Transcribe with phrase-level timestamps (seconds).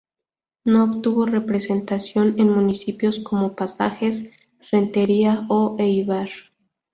[0.65, 4.31] No obtuvo representación en municipios como Pasajes,
[4.71, 6.29] Rentería o Eibar.